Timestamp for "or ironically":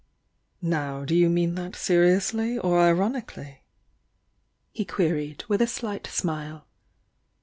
2.57-3.61